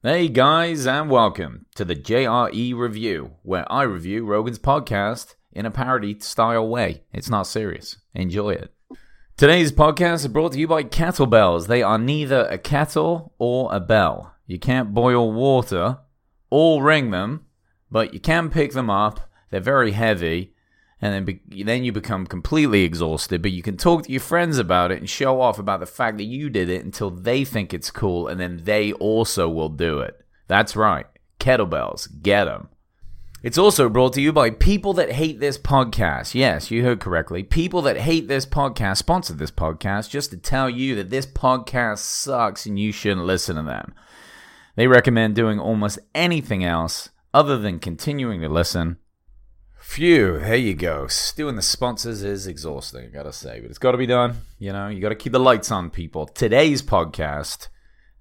[0.00, 5.72] Hey guys, and welcome to the JRE Review, where I review Rogan's podcast in a
[5.72, 7.02] parody style way.
[7.12, 7.96] It's not serious.
[8.14, 8.72] Enjoy it.
[9.36, 11.66] Today's podcast is brought to you by kettlebells.
[11.66, 14.36] They are neither a kettle or a bell.
[14.46, 15.98] You can't boil water
[16.48, 17.46] or ring them,
[17.90, 19.28] but you can pick them up.
[19.50, 20.54] They're very heavy,
[21.00, 23.42] and then be- then you become completely exhausted.
[23.42, 26.18] But you can talk to your friends about it and show off about the fact
[26.18, 30.00] that you did it until they think it's cool, and then they also will do
[30.00, 30.20] it.
[30.46, 31.06] That's right,
[31.38, 32.68] kettlebells, get them.
[33.40, 36.34] It's also brought to you by people that hate this podcast.
[36.34, 37.44] Yes, you heard correctly.
[37.44, 41.98] People that hate this podcast sponsored this podcast just to tell you that this podcast
[41.98, 43.94] sucks and you shouldn't listen to them.
[44.74, 48.96] They recommend doing almost anything else other than continuing to listen.
[49.88, 51.08] Phew, there you go.
[51.34, 54.36] Doing the sponsors is exhausting, I gotta say, but it's gotta be done.
[54.58, 56.26] You know, you gotta keep the lights on, people.
[56.26, 57.68] Today's podcast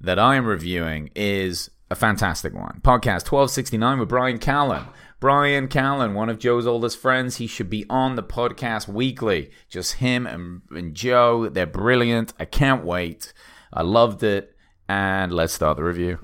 [0.00, 2.80] that I am reviewing is a fantastic one.
[2.82, 4.86] Podcast 1269 with Brian Callen.
[5.18, 9.50] Brian Callen, one of Joe's oldest friends, he should be on the podcast weekly.
[9.68, 11.48] Just him and, and Joe.
[11.48, 12.32] They're brilliant.
[12.38, 13.34] I can't wait.
[13.72, 14.56] I loved it.
[14.88, 16.20] And let's start the review.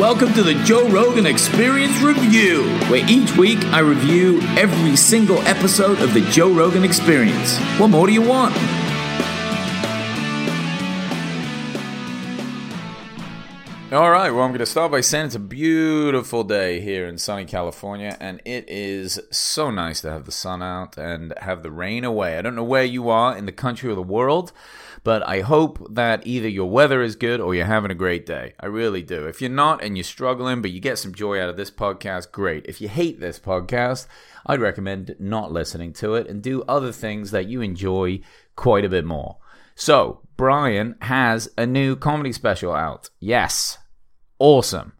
[0.00, 6.00] Welcome to the Joe Rogan Experience Review, where each week I review every single episode
[6.00, 7.58] of the Joe Rogan Experience.
[7.78, 8.56] What more do you want?
[13.92, 17.18] All right, well, I'm going to start by saying it's a beautiful day here in
[17.18, 21.72] sunny California, and it is so nice to have the sun out and have the
[21.72, 22.38] rain away.
[22.38, 24.52] I don't know where you are in the country or the world,
[25.02, 28.54] but I hope that either your weather is good or you're having a great day.
[28.60, 29.26] I really do.
[29.26, 32.30] If you're not and you're struggling, but you get some joy out of this podcast,
[32.30, 32.66] great.
[32.66, 34.06] If you hate this podcast,
[34.46, 38.20] I'd recommend not listening to it and do other things that you enjoy
[38.54, 39.38] quite a bit more.
[39.74, 43.10] So, Brian has a new comedy special out.
[43.18, 43.78] Yes.
[44.40, 44.94] Awesome.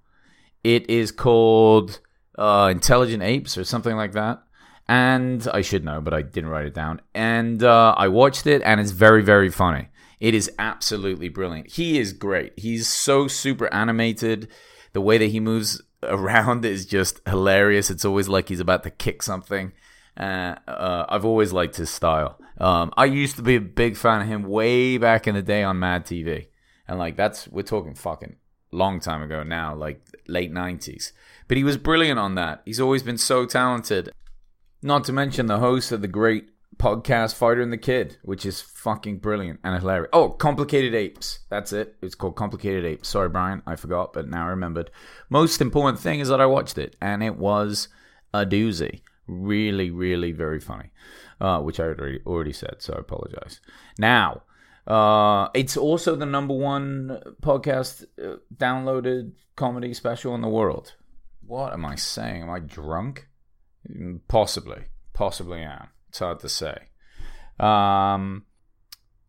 [0.63, 1.99] It is called
[2.39, 4.43] uh, Intelligent Apes or something like that.
[4.87, 7.01] And I should know, but I didn't write it down.
[7.15, 9.89] And uh, I watched it, and it's very, very funny.
[10.19, 11.73] It is absolutely brilliant.
[11.73, 12.53] He is great.
[12.59, 14.49] He's so super animated.
[14.93, 17.91] The way that he moves around is just hilarious.
[17.91, 19.73] It's always like he's about to kick something.
[20.19, 22.39] Uh, uh, I've always liked his style.
[22.59, 25.63] Um, I used to be a big fan of him way back in the day
[25.63, 26.49] on Mad TV,
[26.87, 28.37] and like that's we're talking fucking
[28.73, 31.13] long time ago now, like late nineties.
[31.49, 32.63] But he was brilliant on that.
[32.65, 34.11] He's always been so talented.
[34.83, 38.63] Not to mention the host of the great podcast Fighter and the Kid, which is
[38.63, 40.09] fucking brilliant and hilarious.
[40.13, 41.41] Oh, Complicated Apes.
[41.51, 41.97] That's it.
[42.01, 43.09] It's called Complicated Apes.
[43.09, 44.91] Sorry, Brian, I forgot, but now I remembered.
[45.29, 47.89] Most important thing is that I watched it, and it was
[48.33, 49.03] a doozy.
[49.27, 50.91] Really, really very funny,
[51.41, 53.61] uh, which I already already said, so I apologize.
[53.99, 54.43] Now,
[54.87, 60.95] uh, it's also the number one podcast uh, downloaded comedy special in the world.
[61.47, 62.43] What am I saying?
[62.43, 63.29] Am I drunk?
[64.29, 65.89] Possibly, possibly am.
[66.09, 66.77] It's hard to say.
[67.59, 68.45] Um,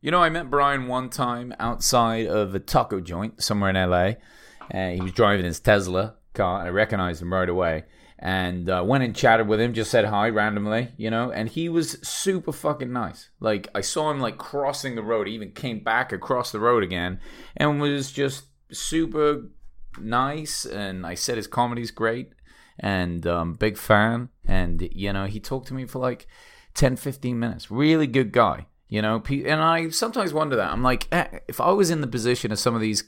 [0.01, 4.13] you know, I met Brian one time outside of a taco joint somewhere in LA.
[4.69, 7.83] And he was driving his Tesla car, and I recognized him right away.
[8.23, 11.31] And uh, went and chatted with him, just said hi randomly, you know.
[11.31, 13.29] And he was super fucking nice.
[13.39, 15.27] Like I saw him like crossing the road.
[15.27, 17.19] He even came back across the road again,
[17.57, 19.49] and was just super
[19.99, 20.65] nice.
[20.65, 22.33] And I said his comedy's great,
[22.77, 24.29] and um, big fan.
[24.45, 26.27] And you know, he talked to me for like
[26.75, 27.71] 10, 15 minutes.
[27.71, 29.21] Really good guy, you know.
[29.29, 30.71] And I sometimes wonder that.
[30.71, 33.03] I'm like, eh, if I was in the position of some of these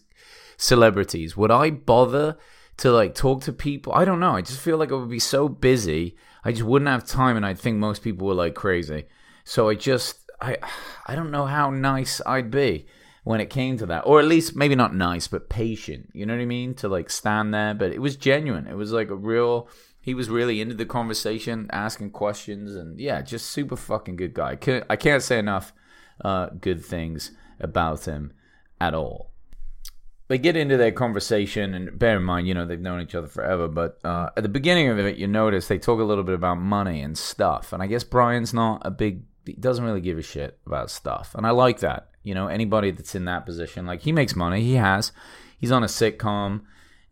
[0.57, 2.37] celebrities, would I bother
[2.77, 3.93] to like talk to people?
[3.93, 4.35] I don't know.
[4.35, 6.15] I just feel like I would be so busy.
[6.43, 9.05] I just wouldn't have time, and I'd think most people were like crazy.
[9.43, 10.57] So I just, I,
[11.05, 12.85] I don't know how nice I'd be
[13.23, 16.09] when it came to that, or at least maybe not nice, but patient.
[16.13, 16.73] You know what I mean?
[16.75, 18.67] To like stand there, but it was genuine.
[18.67, 19.69] It was like a real
[20.03, 24.57] he was really into the conversation, asking questions, and yeah, just super fucking good guy.
[24.89, 25.71] I can't say enough
[26.23, 28.33] uh, good things about him
[28.81, 29.32] at all.
[30.33, 33.27] They get into their conversation, and bear in mind, you know, they've known each other
[33.27, 36.33] forever, but uh, at the beginning of it, you notice they talk a little bit
[36.33, 37.71] about money and stuff.
[37.71, 41.35] And I guess Brian's not a big, he doesn't really give a shit about stuff.
[41.35, 42.09] And I like that.
[42.23, 45.11] You know, anybody that's in that position, like he makes money, he has.
[45.59, 46.61] He's on a sitcom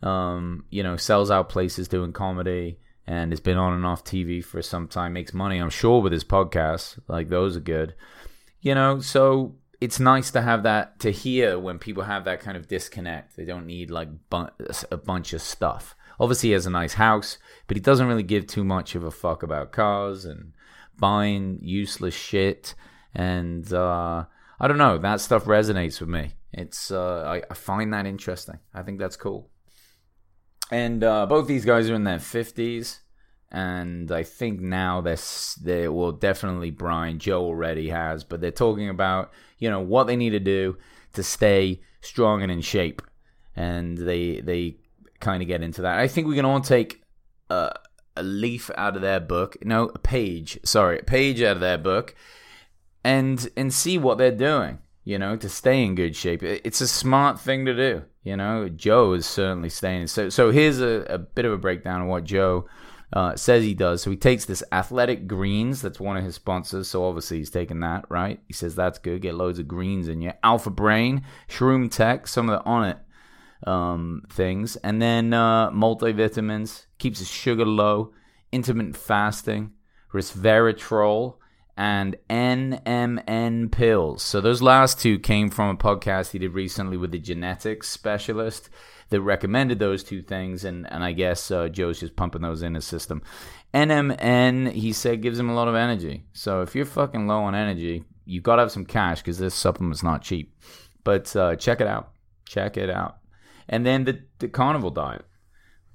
[0.04, 4.44] um, you know, sells out places doing comedy and has been on and off TV
[4.44, 6.98] for some time, makes money, I'm sure, with his podcasts.
[7.08, 7.94] Like, those are good.
[8.62, 12.56] You know, so it's nice to have that, to hear when people have that kind
[12.56, 13.36] of disconnect.
[13.36, 14.52] They don't need like bu-
[14.92, 15.96] a bunch of stuff.
[16.20, 19.10] Obviously, he has a nice house, but he doesn't really give too much of a
[19.10, 20.54] fuck about cars and
[21.00, 22.76] buying useless shit.
[23.16, 24.26] And uh,
[24.60, 25.00] I don't know.
[25.00, 26.36] That stuff resonates with me.
[26.54, 28.60] It's uh, I, I find that interesting.
[28.74, 29.50] I think that's cool.
[30.70, 33.02] And uh, both these guys are in their fifties,
[33.52, 35.18] and I think now they're
[35.62, 40.16] they well definitely Brian Joe already has, but they're talking about you know what they
[40.16, 40.78] need to do
[41.14, 43.02] to stay strong and in shape,
[43.56, 44.78] and they they
[45.20, 46.00] kind of get into that.
[46.00, 47.04] I think we can all take
[47.50, 47.72] a,
[48.16, 51.78] a leaf out of their book, no, a page, sorry, a page out of their
[51.78, 52.16] book,
[53.04, 56.44] and and see what they're doing you know, to stay in good shape.
[56.44, 58.04] It's a smart thing to do.
[58.24, 60.08] You know, Joe is certainly staying.
[60.08, 62.68] So, so here's a, a bit of a breakdown of what Joe
[63.14, 64.02] uh, says he does.
[64.02, 66.88] So he takes this Athletic Greens, that's one of his sponsors.
[66.88, 68.40] So obviously he's taking that, right?
[68.48, 69.22] He says that's good.
[69.22, 70.34] Get loads of greens in you.
[70.44, 73.00] Alpha Brain, Shroom Tech, some of the Onnit
[73.70, 76.86] um, things, and then uh, multivitamins.
[76.98, 78.14] Keeps his sugar low.
[78.52, 79.72] Intermittent fasting,
[80.14, 81.36] resveratrol
[81.82, 84.22] and NMN pills.
[84.22, 88.70] So those last two came from a podcast he did recently with the genetics specialist
[89.10, 92.76] that recommended those two things, and and I guess uh, Joe's just pumping those in
[92.76, 93.24] his system.
[93.74, 96.24] NMN, he said, gives him a lot of energy.
[96.34, 100.04] So if you're fucking low on energy, you gotta have some cash because this supplement's
[100.04, 100.56] not cheap.
[101.04, 102.12] But uh, check it out,
[102.48, 103.18] check it out.
[103.68, 105.26] And then the the carnivore diet.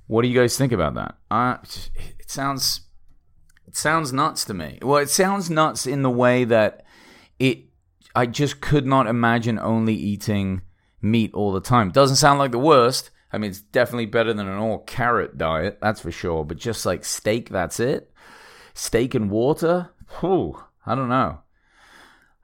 [0.08, 1.14] What do you guys think about that?
[1.30, 1.58] Uh,
[2.18, 2.85] it sounds
[3.66, 4.78] it sounds nuts to me.
[4.82, 6.84] Well, it sounds nuts in the way that
[7.38, 7.64] it.
[8.14, 10.62] I just could not imagine only eating
[11.02, 11.90] meat all the time.
[11.90, 13.10] Doesn't sound like the worst.
[13.32, 16.44] I mean, it's definitely better than an all carrot diet, that's for sure.
[16.44, 18.10] But just like steak, that's it.
[18.72, 19.90] Steak and water.
[20.20, 21.40] Whew, I don't know.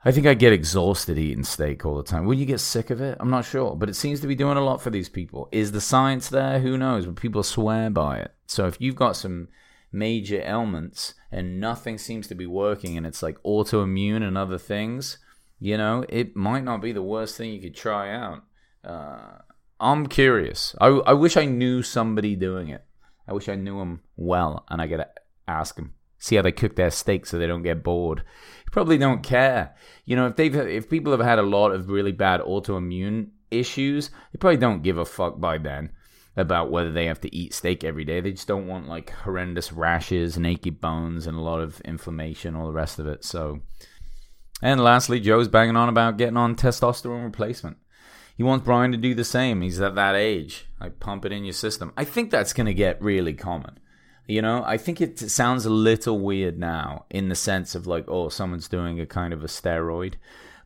[0.05, 2.27] I think I get exhausted eating steak all the time.
[2.27, 3.17] Will you get sick of it?
[3.21, 5.49] I'm not sure, but it seems to be doing a lot for these people.
[5.53, 6.59] Is the science there?
[6.59, 7.07] Who knows?
[7.07, 8.35] But people swear by it.
[8.47, 9.49] So if you've got some
[9.93, 15.19] major ailments and nothing seems to be working and it's like autoimmune and other things,
[15.61, 18.43] you know, it might not be the worst thing you could try out.
[18.83, 19.39] Uh,
[19.79, 20.75] I'm curious.
[20.81, 22.85] I, I wish I knew somebody doing it.
[23.29, 25.09] I wish I knew them well and I got to
[25.47, 28.21] ask them, see how they cook their steak so they don't get bored.
[28.65, 29.75] You probably don't care.
[30.05, 34.09] You know, if they've if people have had a lot of really bad autoimmune issues,
[34.33, 35.93] they probably don't give a fuck by then
[36.37, 38.21] about whether they have to eat steak every day.
[38.21, 42.67] They just don't want like horrendous rashes, naked bones, and a lot of inflammation, all
[42.67, 43.25] the rest of it.
[43.25, 43.61] So,
[44.63, 47.77] and lastly, Joe's banging on about getting on testosterone replacement.
[48.37, 49.61] He wants Brian to do the same.
[49.61, 50.67] He's at that age.
[50.81, 51.93] Like pump it in your system.
[51.97, 53.79] I think that's going to get really common.
[54.27, 58.07] You know, I think it sounds a little weird now in the sense of like,
[58.09, 60.15] oh, someone's doing a kind of a steroid.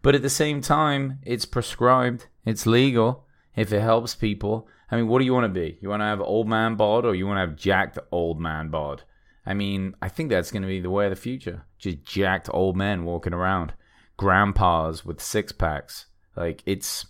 [0.03, 3.26] But at the same time, it's prescribed, it's legal
[3.57, 5.79] if it helps people I mean, what do you want to be?
[5.81, 8.69] You want to have old man bod or you want to have jacked old man
[8.69, 9.03] bod?
[9.45, 11.65] I mean, I think that's going to be the way of the future.
[11.79, 13.75] Just jacked old men walking around,
[14.17, 16.07] grandpas with six packs.
[16.37, 17.07] Like it's,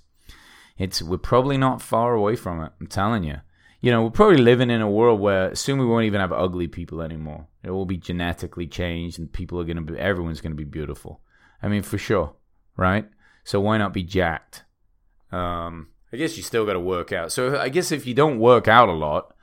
[0.78, 2.72] it's we're probably not far away from it.
[2.80, 3.36] I'm telling you.
[3.82, 6.66] You know, we're probably living in a world where soon we won't even have ugly
[6.66, 7.46] people anymore.
[7.62, 9.98] It will be genetically changed, and people are going to be.
[9.98, 11.20] Everyone's going to be beautiful.
[11.62, 12.34] I mean, for sure,
[12.76, 13.06] right?
[13.44, 14.64] So why not be jacked?
[15.30, 17.32] Um, I guess you still got to work out.
[17.32, 19.34] So I guess if you don't work out a lot,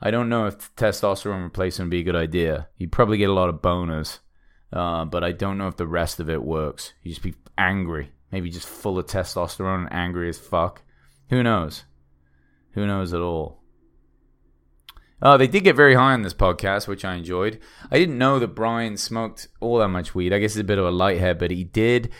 [0.00, 2.68] I don't know if testosterone replacement would be a good idea.
[2.76, 4.18] You'd probably get a lot of boners,
[4.72, 6.92] uh, but I don't know if the rest of it works.
[7.02, 10.82] You just be angry, maybe just full of testosterone and angry as fuck.
[11.30, 11.84] Who knows?
[12.72, 13.62] Who knows at all?
[15.20, 17.60] Uh, they did get very high on this podcast, which I enjoyed.
[17.92, 20.32] I didn't know that Brian smoked all that much weed.
[20.32, 22.10] I guess he's a bit of a lighthead, but he did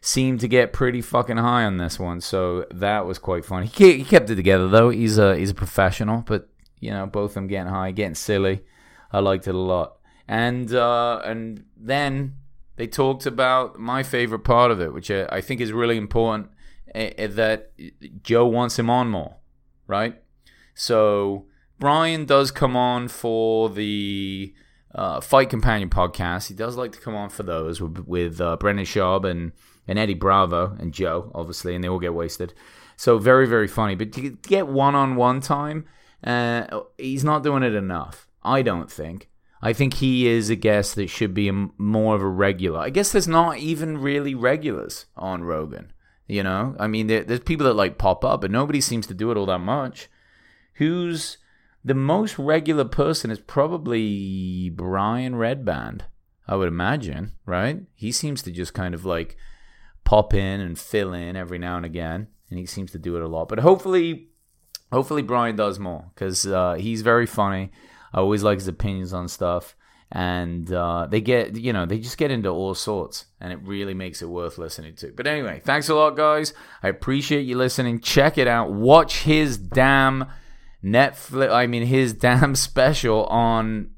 [0.00, 3.66] seemed to get pretty fucking high on this one, so that was quite funny.
[3.66, 4.90] He kept it together though.
[4.90, 6.48] He's a he's a professional, but
[6.80, 8.64] you know both of them getting high, getting silly.
[9.12, 12.34] I liked it a lot, and uh, and then
[12.76, 16.50] they talked about my favorite part of it, which I think is really important.
[16.94, 17.72] Eh, eh, that
[18.22, 19.36] Joe wants him on more,
[19.86, 20.22] right?
[20.74, 21.46] So
[21.78, 24.54] Brian does come on for the
[24.94, 26.48] uh, Fight Companion podcast.
[26.48, 29.52] He does like to come on for those with, with uh, Brendan Schaub and
[29.88, 32.54] and Eddie Bravo and Joe, obviously, and they all get wasted.
[32.96, 33.94] So very, very funny.
[33.94, 35.86] But to get one on one time,
[36.22, 38.28] uh, he's not doing it enough.
[38.42, 39.28] I don't think.
[39.60, 42.78] I think he is a guest that should be a, more of a regular.
[42.78, 45.92] I guess there's not even really regulars on Rogan.
[46.28, 49.14] You know, I mean, there, there's people that like pop up, but nobody seems to
[49.14, 50.08] do it all that much.
[50.74, 51.38] Who's
[51.84, 56.02] the most regular person is probably Brian Redban,
[56.46, 57.80] I would imagine, right?
[57.94, 59.36] He seems to just kind of like
[60.08, 63.22] pop in and fill in every now and again, and he seems to do it
[63.22, 63.46] a lot.
[63.46, 64.30] But hopefully,
[64.90, 67.70] hopefully Brian does more because uh, he's very funny.
[68.14, 69.76] I always like his opinions on stuff,
[70.10, 73.92] and uh, they get you know they just get into all sorts and it really
[73.92, 75.12] makes it worth listening to.
[75.14, 76.54] But anyway thanks a lot guys.
[76.82, 78.00] I appreciate you listening.
[78.00, 78.72] Check it out.
[78.72, 80.24] Watch his damn
[80.82, 83.90] netflix i mean his damn special on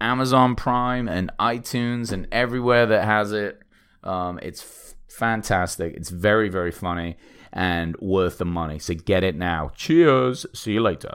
[0.00, 3.60] amazon prime and itunes and everywhere that has it.
[4.02, 4.62] Um, it's
[5.10, 5.94] fantastic.
[5.94, 7.16] It's very very funny
[7.52, 8.78] and worth the money.
[8.78, 9.72] So get it now.
[9.74, 10.46] Cheers.
[10.54, 11.14] See you later